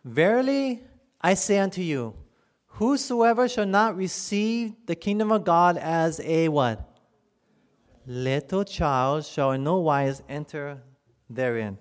[0.03, 0.83] Verily
[1.21, 2.13] I say unto you,
[2.65, 6.88] whosoever shall not receive the kingdom of God as a what?
[8.11, 10.81] Little child shall in no wise enter
[11.29, 11.77] therein.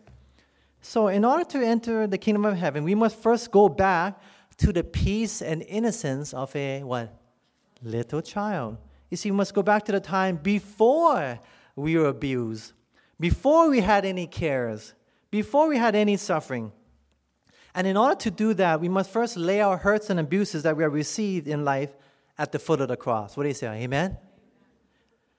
[0.82, 4.20] So, in order to enter the kingdom of heaven, we must first go back
[4.58, 7.18] to the peace and innocence of a what?
[7.82, 8.76] Little child.
[9.08, 11.40] You see, we must go back to the time before
[11.74, 12.74] we were abused,
[13.18, 14.92] before we had any cares,
[15.30, 16.72] before we had any suffering.
[17.74, 20.76] And in order to do that, we must first lay our hurts and abuses that
[20.76, 21.96] we have received in life
[22.36, 23.34] at the foot of the cross.
[23.34, 23.68] What do you say?
[23.68, 24.18] Amen?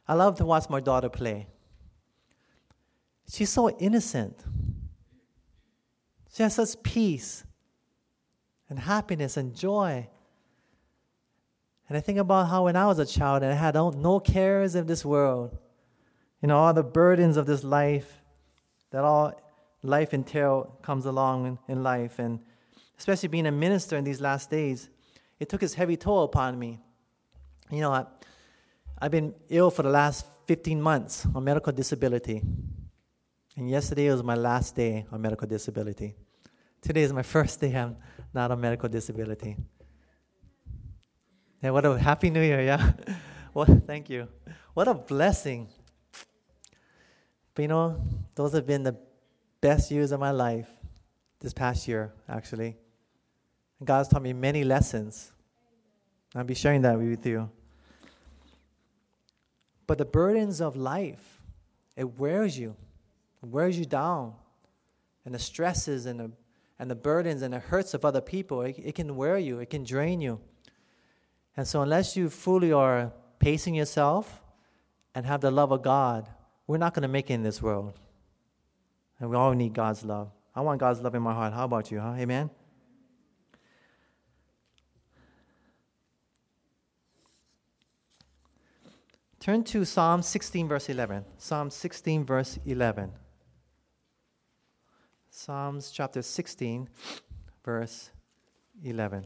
[0.10, 1.46] I love to watch my daughter play.
[3.32, 4.44] She's so innocent.
[6.34, 7.44] She has such peace
[8.70, 10.10] and happiness and joy.
[11.88, 14.74] And I think about how when I was a child and I had no cares
[14.74, 15.56] of this world,
[16.42, 18.24] you know, all the burdens of this life
[18.90, 19.40] that all
[19.84, 22.40] life entail comes along in, life, and
[22.98, 24.90] especially being a minister in these last days,
[25.40, 26.80] it took its heavy toll upon me.
[27.70, 28.08] You know,
[29.02, 32.42] I've been ill for the last 15 months on medical disability.
[33.56, 36.16] And yesterday was my last day on medical disability.
[36.82, 37.96] Today is my first day I'm
[38.34, 39.56] not on medical disability.
[41.62, 42.92] Yeah, what a happy new year, yeah?
[43.54, 44.28] well, thank you.
[44.74, 45.70] What a blessing.
[47.54, 48.02] But you know,
[48.36, 48.98] those have been the
[49.62, 50.70] best years of my life
[51.40, 52.78] this past year, actually.
[53.80, 55.32] And God's taught me many lessons.
[56.36, 57.50] I'll be sharing that with you.
[59.90, 61.42] But the burdens of life,
[61.98, 62.76] it wears you,
[63.42, 64.36] it wears you down.
[65.26, 66.32] And the stresses and the,
[66.78, 69.72] and the burdens and the hurts of other people, it, it can wear you, it
[69.72, 70.42] can drain you.
[71.58, 74.44] And so, unless you fully are pacing yourself
[75.16, 76.30] and have the love of God,
[76.68, 78.00] we're not going to make it in this world.
[79.20, 80.30] And we all need God's love.
[80.56, 81.52] I want God's love in my heart.
[81.52, 82.14] How about you, huh?
[82.16, 82.52] Amen?
[89.40, 91.24] Turn to Psalm 16, verse 11.
[91.38, 93.10] Psalm 16, verse 11.
[95.30, 96.90] Psalms chapter 16,
[97.64, 98.10] verse
[98.84, 99.26] 11.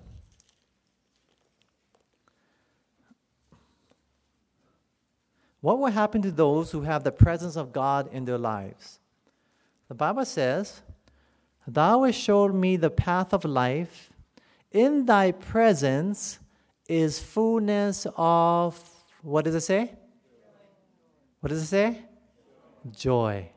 [5.61, 8.99] What will happen to those who have the presence of God in their lives?
[9.87, 10.83] The Bible says,
[11.65, 14.11] Thou hast showed me the path of life.
[14.71, 16.37] In thy presence
[16.87, 18.79] is fullness of,
[19.23, 19.93] what does it say?
[21.43, 21.97] What does it say?
[22.95, 23.49] Joy.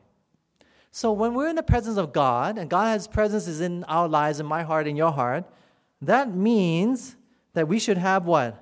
[0.91, 4.41] So when we're in the presence of God, and God's presence is in our lives,
[4.41, 5.45] in my heart, in your heart,
[6.01, 7.15] that means
[7.53, 8.61] that we should have what?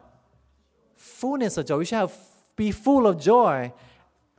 [0.94, 1.80] Fullness of joy.
[1.80, 2.16] We should have
[2.56, 3.74] be full of joy.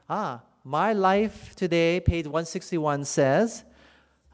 [0.08, 3.64] Ah, my life today, page 161 says,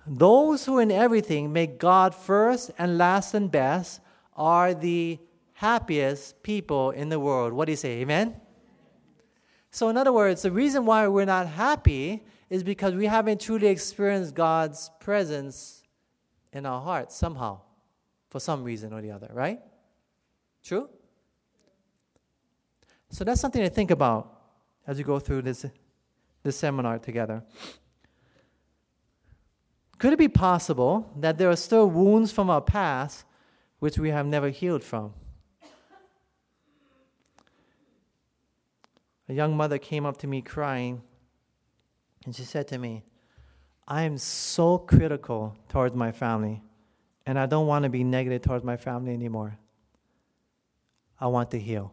[0.07, 4.03] Those who in everything make God first and last and best
[4.37, 5.19] are the
[5.55, 7.55] happiest people in the world.
[7.55, 8.03] What do you say?
[8.03, 8.37] Amen?
[9.73, 13.69] So, in other words, the reason why we're not happy is because we haven't truly
[13.69, 15.83] experienced God's presence
[16.53, 17.61] in our hearts somehow,
[18.29, 19.61] for some reason or the other, right?
[20.63, 20.91] True?
[23.09, 24.43] So that's something to think about
[24.87, 25.65] as we go through this,
[26.43, 27.43] this seminar together.
[29.97, 33.25] Could it be possible that there are still wounds from our past
[33.79, 35.15] which we have never healed from?
[39.29, 41.03] A young mother came up to me crying,
[42.25, 43.05] and she said to me,
[43.87, 46.63] I am so critical towards my family,
[47.27, 49.59] and I don't want to be negative towards my family anymore.
[51.21, 51.93] I want to heal.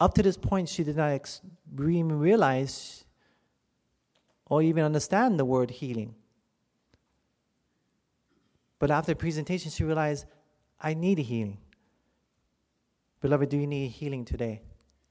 [0.00, 1.40] Up to this point, she did not ex-
[1.72, 3.04] realize
[4.46, 6.14] or even understand the word healing.
[8.78, 10.26] But after the presentation, she realized,
[10.80, 11.58] I need healing.
[13.22, 14.60] Beloved, do you need healing today?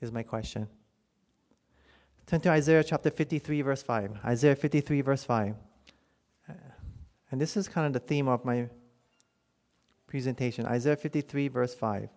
[0.03, 0.67] Is my question.
[2.27, 4.19] Turn to Isaiah chapter 53, verse 5.
[4.25, 5.55] Isaiah 53, verse 5.
[6.49, 6.53] Uh,
[7.31, 8.67] and this is kind of the theme of my
[10.05, 10.65] presentation.
[10.65, 12.09] Isaiah 53, verse 5.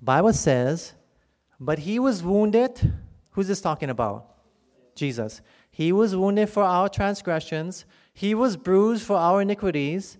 [0.00, 0.92] Bible says,
[1.58, 2.94] but he was wounded.
[3.30, 4.32] Who's this talking about?
[4.94, 5.40] Jesus.
[5.72, 7.84] He was wounded for our transgressions.
[8.14, 10.18] He was bruised for our iniquities.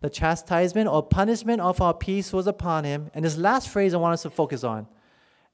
[0.00, 3.10] The chastisement or punishment of our peace was upon him.
[3.14, 4.86] And this last phrase I want us to focus on.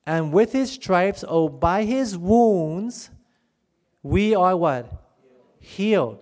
[0.07, 3.11] And with his stripes, oh, by his wounds,
[4.03, 4.87] we are what?
[5.59, 6.21] Healed.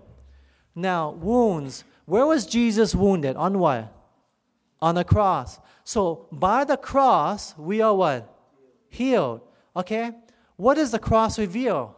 [0.75, 1.85] Now, wounds.
[2.07, 3.37] Where was Jesus wounded?
[3.37, 3.93] On what?
[4.81, 5.61] On the cross.
[5.85, 8.35] So by the cross, we are what?
[8.89, 9.43] Healed.
[9.77, 10.13] Okay?
[10.57, 11.95] What does the cross reveal?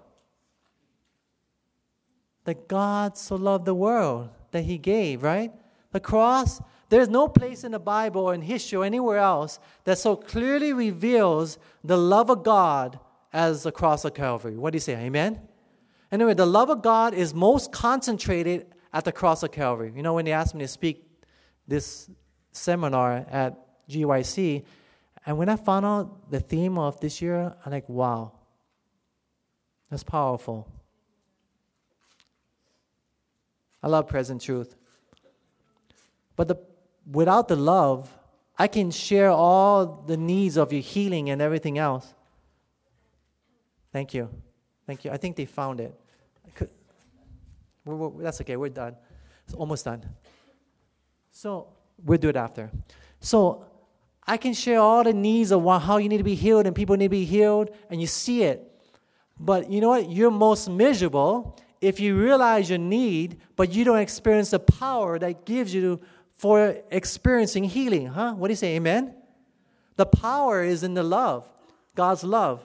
[2.45, 5.53] That God so loved the world that He gave, right?
[5.93, 9.99] The cross, there's no place in the Bible or in history or anywhere else that
[9.99, 12.99] so clearly reveals the love of God
[13.33, 14.57] as the cross of Calvary.
[14.57, 14.95] What do you say?
[14.95, 15.41] Amen?
[16.13, 19.93] Anyway, the love of God is most concentrated at the cross of Calvary.
[19.95, 21.05] You know, when they asked me to speak
[21.67, 22.09] this
[22.53, 23.57] seminar at
[23.89, 24.65] GYC.
[25.25, 28.33] And when I found out the theme of this year, I'm like, wow,
[29.91, 30.69] that's powerful.
[33.83, 34.75] I love present truth.
[36.37, 36.57] But the,
[37.11, 38.13] without the love,
[38.59, 42.15] I can share all the needs of your healing and everything else.
[43.93, 44.31] Thank you.
[44.87, 45.11] Thank you.
[45.11, 45.99] I think they found it.
[46.55, 46.71] Could,
[47.85, 48.57] we're, we're, that's okay.
[48.57, 48.97] We're done.
[49.45, 50.05] It's almost done.
[51.31, 51.69] So
[52.05, 52.71] we'll do it after.
[53.21, 53.65] So
[54.27, 56.97] I can share all the needs of how you need to be healed and people
[56.97, 58.63] need to be healed, and you see it.
[59.39, 60.11] But you know what?
[60.11, 65.45] You're most miserable if you realize your need, but you don't experience the power that
[65.45, 66.01] gives you
[66.37, 68.07] for experiencing healing.
[68.07, 68.35] Huh?
[68.35, 68.77] What do you say?
[68.77, 69.15] Amen?
[69.97, 71.49] The power is in the love,
[71.95, 72.65] God's love.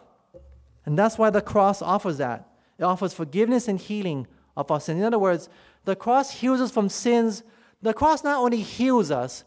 [0.85, 2.49] And that's why the cross offers that.
[2.77, 4.97] It offers forgiveness and healing of our sin.
[4.97, 5.47] In other words,
[5.85, 7.43] the cross heals us from sins.
[7.81, 9.43] The cross not only heals us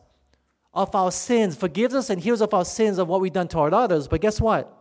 [0.72, 3.75] of our sins, forgives us and heals of our sins of what we've done toward
[3.75, 4.72] others, but guess what?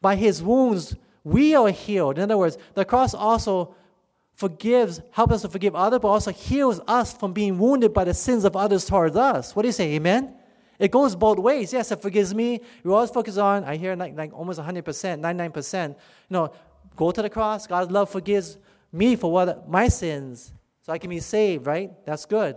[0.00, 2.18] By his wounds, we are healed.
[2.18, 3.74] In other words, the cross also
[4.34, 8.14] forgives, helps us to forgive others, but also heals us from being wounded by the
[8.14, 9.54] sins of others towards us.
[9.54, 9.94] What do you say?
[9.94, 10.34] Amen?
[10.78, 11.72] It goes both ways.
[11.72, 12.60] Yes, it forgives me.
[12.82, 15.88] We always focus on, I hear like, like almost 100%, 99%.
[15.88, 15.94] You
[16.30, 16.52] know,
[16.96, 17.66] go to the cross.
[17.66, 18.58] God's love forgives
[18.92, 21.92] me for what my sins, so I can be saved, right?
[22.04, 22.56] That's good.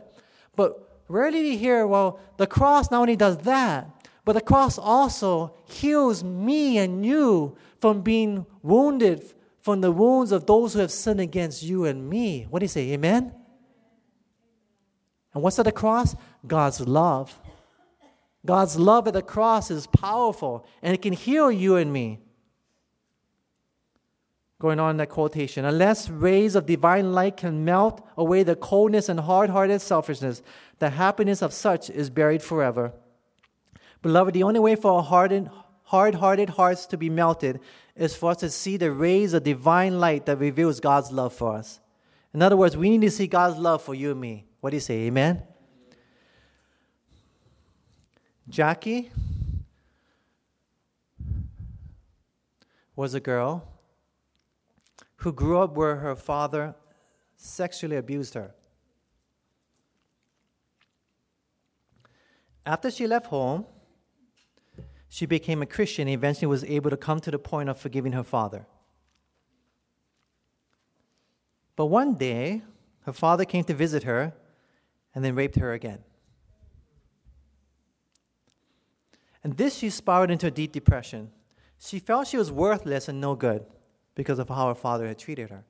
[0.55, 3.89] But rarely you hear, well, the cross not only does that,
[4.25, 9.23] but the cross also heals me and you from being wounded
[9.67, 12.47] from the wounds of those who have sinned against you and me.
[12.49, 12.89] What do you say?
[12.93, 13.33] Amen?
[15.33, 16.15] And what's at the cross?
[16.47, 17.37] God's love.
[18.45, 22.21] God's love at the cross is powerful and it can heal you and me.
[24.57, 29.09] Going on in that quotation, unless rays of divine light can melt away the coldness
[29.09, 30.41] and hard hearted selfishness,
[30.79, 32.93] the happiness of such is buried forever.
[34.01, 37.59] Beloved, the only way for our hard hearted hearts to be melted
[37.97, 41.53] is for us to see the rays of divine light that reveals God's love for
[41.55, 41.79] us.
[42.33, 44.45] In other words, we need to see God's love for you and me.
[44.59, 45.07] What do you say?
[45.07, 45.41] Amen?
[48.47, 49.11] Jackie
[52.95, 53.67] was a girl
[55.17, 56.75] who grew up where her father
[57.35, 58.53] sexually abused her.
[62.65, 63.65] After she left home,
[65.17, 68.11] she became a Christian and eventually was able to come to the point of forgiving
[68.11, 68.67] her father.
[71.75, 72.61] But one day,
[73.01, 74.35] her father came to visit her
[75.15, 76.03] and then raped her again.
[79.43, 81.31] And this she spiraled into a deep depression.
[81.79, 83.65] She felt she was worthless and no good
[84.13, 85.63] because of how her father had treated her.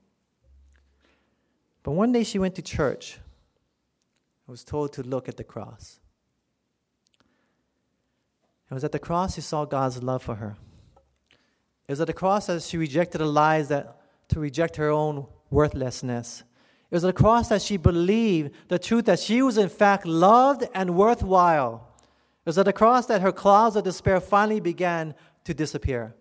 [1.83, 6.01] But one day she went to church and was told to look at the cross.
[8.69, 10.57] It was at the cross she saw God's love for her.
[11.87, 15.25] It was at the cross that she rejected the lies that to reject her own
[15.49, 16.43] worthlessness.
[16.89, 20.05] It was at the cross that she believed the truth that she was in fact
[20.05, 21.95] loved and worthwhile.
[22.45, 25.15] It was at the cross that her clouds of despair finally began
[25.45, 26.13] to disappear.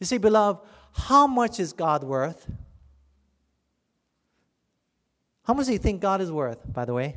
[0.00, 0.60] You see, beloved,
[0.92, 2.50] how much is God worth?
[5.44, 7.16] How much do you think God is worth, by the way?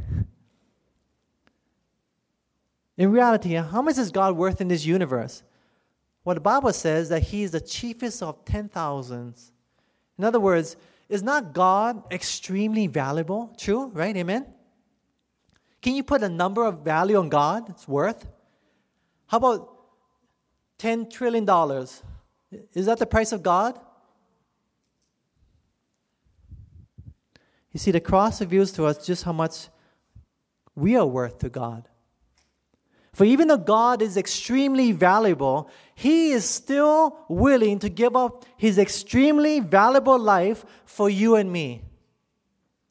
[2.97, 5.43] In reality, how much is God worth in this universe?
[6.23, 9.51] Well, the Bible says that He is the chiefest of ten thousands.
[10.17, 10.75] In other words,
[11.09, 13.53] is not God extremely valuable?
[13.57, 14.15] True, right?
[14.15, 14.45] Amen?
[15.81, 18.27] Can you put a number of value on God's worth?
[19.27, 19.75] How about
[20.79, 21.47] $10 trillion?
[22.73, 23.79] Is that the price of God?
[27.71, 29.69] You see, the cross reveals to us just how much
[30.75, 31.87] we are worth to God.
[33.13, 38.77] For even though God is extremely valuable, He is still willing to give up His
[38.77, 41.83] extremely valuable life for you and me.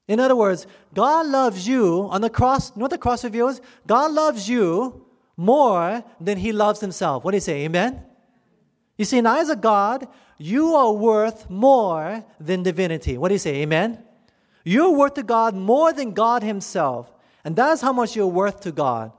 [0.07, 2.71] In other words, God loves you on the cross.
[2.71, 3.61] You know what the cross reveals?
[3.87, 5.07] God loves you
[5.37, 7.25] more than He loves Himself.
[7.25, 7.65] What do you say?
[7.65, 8.03] Amen?
[8.99, 10.07] You see, in the eyes of God,
[10.37, 13.17] you are worth more than divinity.
[13.17, 13.63] What do you say?
[13.63, 14.03] Amen?
[14.65, 17.11] You're worth to God more than God Himself.
[17.43, 19.13] And that's how much you're worth to God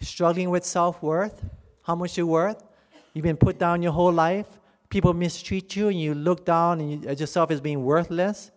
[0.00, 1.44] struggling with self worth,
[1.82, 2.62] how much you're worth.
[3.14, 4.46] You've been put down your whole life.
[4.90, 8.50] People mistreat you, and you look down and you, at yourself as being worthless.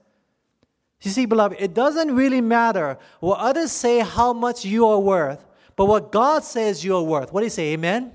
[1.02, 5.44] You see, beloved, it doesn't really matter what others say how much you are worth,
[5.76, 7.34] but what God says you are worth.
[7.34, 7.74] What do you say?
[7.74, 8.12] Amen?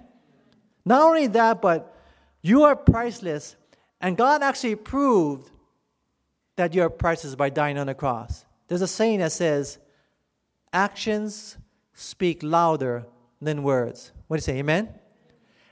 [0.85, 1.93] Not only that, but
[2.43, 3.57] you are priceless.
[4.01, 5.51] And God actually proved
[6.55, 8.45] that you are priceless by dying on the cross.
[8.68, 9.79] There's a saying that says,
[10.72, 11.59] actions
[11.93, 13.05] speak louder
[13.41, 14.12] than words.
[14.26, 14.59] What do you say?
[14.59, 14.89] Amen?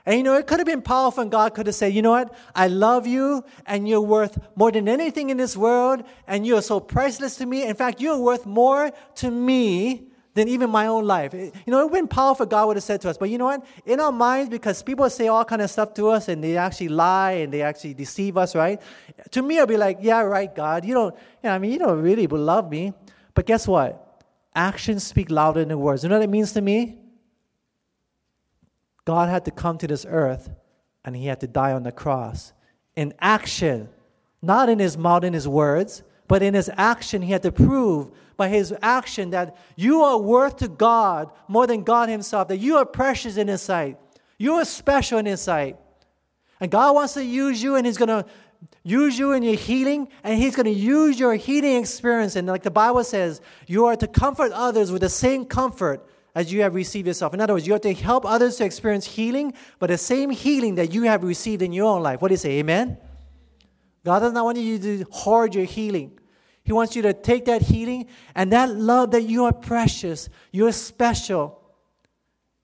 [0.05, 2.11] And you know, it could have been powerful, and God could have said, You know
[2.11, 2.35] what?
[2.53, 6.61] I love you, and you're worth more than anything in this world, and you are
[6.61, 7.63] so priceless to me.
[7.63, 11.33] In fact, you're worth more to me than even my own life.
[11.33, 13.17] You know, it would have been powerful, God would have said to us.
[13.17, 13.65] But you know what?
[13.85, 16.89] In our minds, because people say all kind of stuff to us, and they actually
[16.89, 18.79] lie and they actually deceive us, right?
[19.31, 20.85] To me, I'll be like, Yeah, right, God.
[20.85, 22.93] You don't, you know, I mean, you don't really love me.
[23.33, 24.23] But guess what?
[24.53, 26.03] Actions speak louder than words.
[26.03, 26.99] You know what it means to me?
[29.05, 30.49] God had to come to this earth
[31.03, 32.53] and he had to die on the cross
[32.95, 33.89] in action,
[34.41, 38.09] not in his mouth, in his words, but in his action, he had to prove
[38.37, 42.77] by his action that you are worth to God more than God himself, that you
[42.77, 43.97] are precious in his sight.
[44.37, 45.77] You are special in his sight.
[46.59, 48.25] And God wants to use you, and he's going to
[48.83, 52.35] use you in your healing, and He's going to use your healing experience.
[52.35, 56.51] And like the Bible says, you are to comfort others with the same comfort as
[56.51, 57.33] you have received yourself.
[57.33, 60.75] In other words, you have to help others to experience healing, but the same healing
[60.75, 62.21] that you have received in your own life.
[62.21, 62.59] What do you say?
[62.59, 62.97] Amen?
[64.03, 66.19] God does not want you to hoard your healing.
[66.63, 70.73] He wants you to take that healing and that love that you are precious, you're
[70.73, 71.61] special.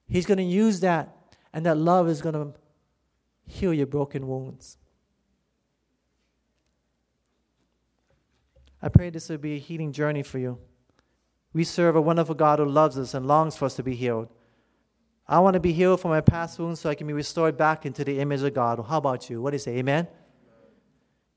[0.06, 1.16] He's going to use that,
[1.54, 2.52] and that love is going to
[3.46, 4.76] heal your broken wounds.
[8.82, 10.58] I pray this will be a healing journey for you.
[11.52, 14.28] We serve a wonderful God who loves us and longs for us to be healed.
[15.26, 17.86] I want to be healed from my past wounds so I can be restored back
[17.86, 18.84] into the image of God.
[18.88, 19.40] How about you?
[19.40, 19.76] What do you say?
[19.76, 20.08] Amen?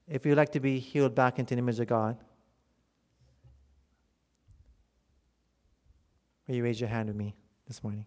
[0.07, 2.17] If you'd like to be healed back into the image of God,
[6.47, 7.35] will you raise your hand with me
[7.67, 8.05] this morning?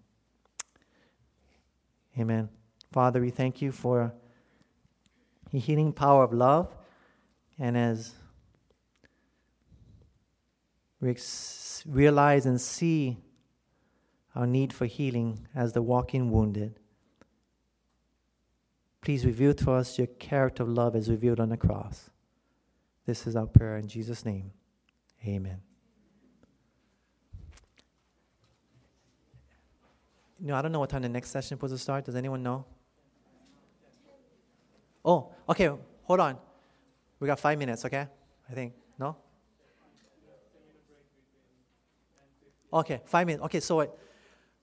[2.19, 2.49] Amen.
[2.93, 4.13] Father, we thank you for
[5.51, 6.75] the healing power of love.
[7.59, 8.15] And as
[11.01, 13.19] we ex- realize and see
[14.35, 16.79] our need for healing as the walking wounded.
[19.01, 22.11] Please reveal to us your character of love as revealed on the cross.
[23.07, 24.51] This is our prayer in Jesus' name.
[25.27, 25.61] Amen.
[30.41, 32.05] No, I don't know what time the next session is supposed to start.
[32.05, 32.65] Does anyone know?
[35.05, 35.71] Oh, okay,
[36.05, 36.37] hold on.
[37.19, 38.07] We got five minutes, okay?
[38.49, 38.75] I think.
[38.99, 39.17] No?
[42.73, 43.45] Okay, five minutes.
[43.45, 43.91] Okay, so wait.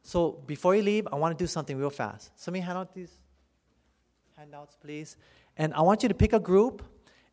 [0.03, 2.31] So before you leave, I want to do something real fast.
[2.35, 3.11] Somebody hand out these
[4.37, 5.17] handouts, please.
[5.57, 6.83] And I want you to pick a group.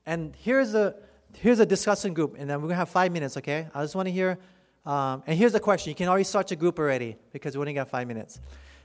[0.06, 0.94] And here's a
[1.34, 3.36] here's a discussion group, and then we're gonna have five minutes.
[3.36, 3.66] Okay?
[3.74, 4.38] I just want to hear.
[4.86, 5.90] Um, and here's the question.
[5.90, 8.40] You can already start your group already because we only got five minutes.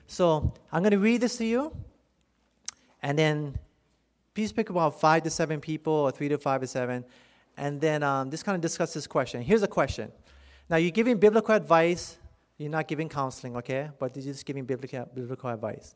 [0.08, 1.76] So I'm gonna read this to you,
[3.02, 3.58] and then
[4.34, 7.06] please pick about five to seven people, or three to five to seven,
[7.56, 9.42] and then um, just kind of discuss this question.
[9.42, 10.12] Here's a question.
[10.70, 12.18] Now, you're giving biblical advice,
[12.58, 13.90] you're not giving counseling, okay?
[13.98, 15.96] But you're just giving biblical, biblical advice.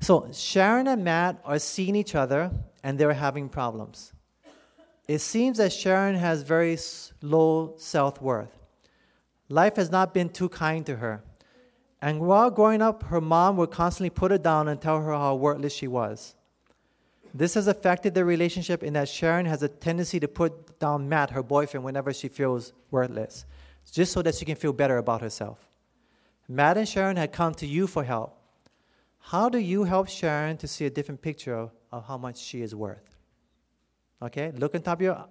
[0.00, 2.50] So, Sharon and Matt are seeing each other
[2.82, 4.12] and they're having problems.
[5.08, 6.76] It seems that Sharon has very
[7.22, 8.50] low self worth.
[9.48, 11.22] Life has not been too kind to her.
[12.00, 15.36] And while growing up, her mom would constantly put her down and tell her how
[15.36, 16.34] worthless she was.
[17.32, 21.30] This has affected their relationship in that Sharon has a tendency to put down Matt,
[21.30, 23.46] her boyfriend, whenever she feels worthless
[23.90, 25.68] just so that she can feel better about herself.
[26.48, 28.38] Matt and Sharon had come to you for help.
[29.18, 31.54] How do you help Sharon to see a different picture
[31.90, 33.16] of, how much she is worth?
[34.20, 35.24] Okay, look on top of your,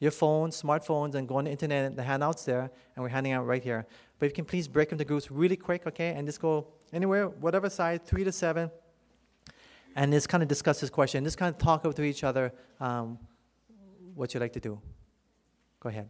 [0.00, 3.46] your phones, smartphones, and go on the internet, the handouts there, and we're handing out
[3.46, 3.86] right here.
[4.18, 7.28] But if you can please break into groups really quick, okay, and just go anywhere,
[7.28, 8.70] whatever side, three to seven,
[9.96, 11.24] and just kind of discuss this question.
[11.24, 13.18] Just kind of talk to each other um,
[14.14, 14.80] what you like to do.
[15.80, 16.08] Go ahead.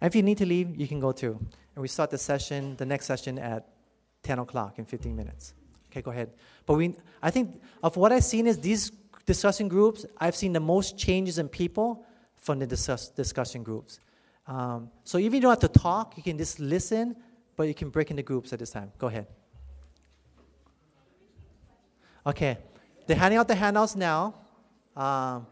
[0.00, 1.38] If you need to leave, you can go too.
[1.74, 3.68] And we start the session, the next session at
[4.22, 5.54] 10 o'clock in 15 minutes.
[5.90, 6.30] Okay, go ahead.
[6.66, 8.92] But we, I think of what I've seen is these
[9.26, 14.00] discussion groups, I've seen the most changes in people from the discuss, discussion groups.
[14.46, 17.16] Um, so even you don't have to talk, you can just listen,
[17.56, 18.92] but you can break into groups at this time.
[18.98, 19.26] Go ahead.
[22.26, 22.58] Okay,
[23.06, 24.34] they're handing out the handouts now.
[24.96, 25.46] Um,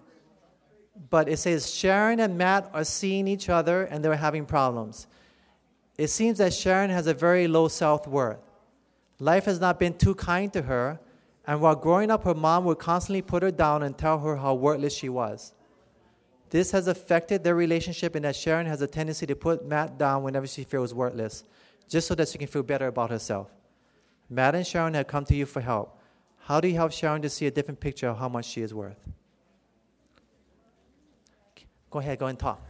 [1.11, 5.07] but it says Sharon and Matt are seeing each other and they're having problems.
[5.99, 8.38] It seems that Sharon has a very low self worth.
[9.18, 11.01] Life has not been too kind to her,
[11.47, 14.55] and while growing up, her mom would constantly put her down and tell her how
[14.55, 15.53] worthless she was.
[16.51, 20.22] This has affected their relationship in that Sharon has a tendency to put Matt down
[20.22, 21.44] whenever she feels worthless,
[21.88, 23.49] just so that she can feel better about herself.
[24.28, 25.99] Matt and Sharon have come to you for help.
[26.40, 28.74] How do you help Sharon to see a different picture of how much she is
[28.74, 28.99] worth?
[31.91, 32.61] Go ahead, go and talk.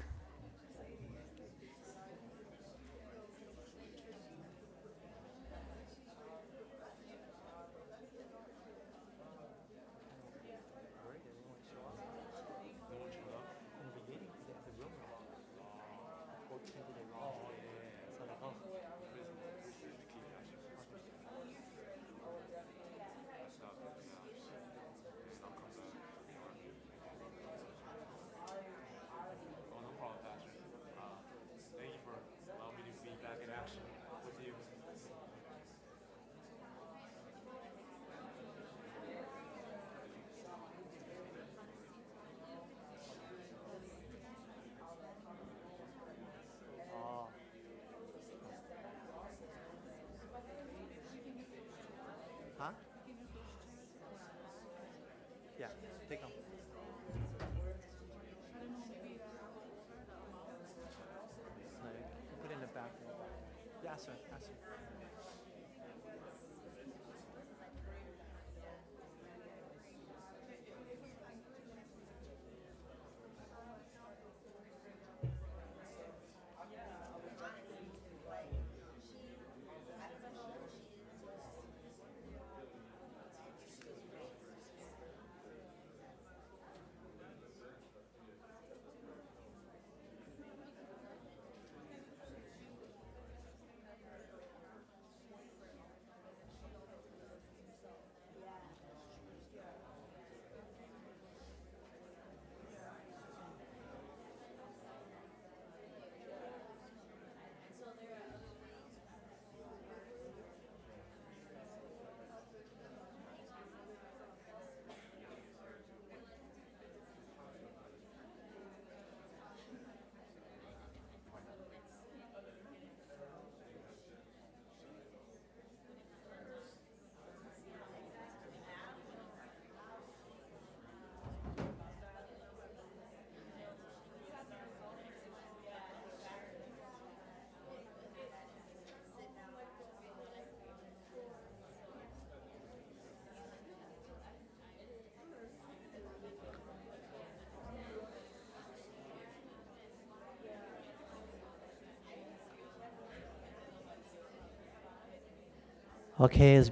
[156.18, 156.64] Okay,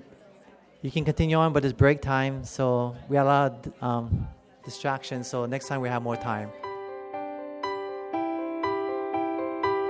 [0.80, 4.28] you can continue on, but it's break time, so we have a lot of um,
[4.64, 5.28] distractions.
[5.28, 6.50] So next time we have more time.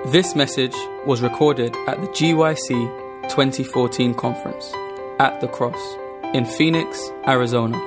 [0.07, 0.74] This message
[1.07, 4.72] was recorded at the GYC 2014 conference
[5.20, 5.96] at the Cross
[6.34, 7.78] in Phoenix, Arizona.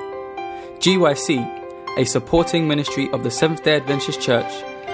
[0.78, 4.50] GYC, a supporting ministry of the Seventh day Adventist Church,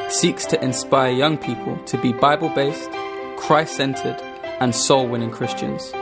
[0.09, 2.91] seeks to inspire young people to be Bible based,
[3.37, 4.21] Christ centered,
[4.61, 5.93] and soul winning Christians.